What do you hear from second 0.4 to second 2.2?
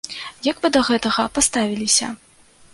Як вы да гэтага паставіліся?